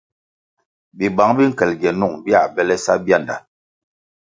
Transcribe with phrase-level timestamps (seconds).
[0.97, 3.35] Bibang bi nkel gienung bia bele sa bianda.